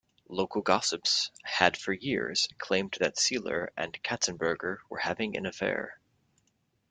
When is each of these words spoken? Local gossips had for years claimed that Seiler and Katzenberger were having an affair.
Local 0.29 0.63
gossips 0.63 1.29
had 1.43 1.77
for 1.77 1.93
years 1.93 2.47
claimed 2.57 2.97
that 2.99 3.19
Seiler 3.19 3.71
and 3.77 4.01
Katzenberger 4.01 4.77
were 4.89 4.97
having 4.97 5.37
an 5.37 5.45
affair. 5.45 5.99